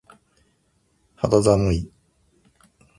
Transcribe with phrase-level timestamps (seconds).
[1.15, 1.91] 肌寒い。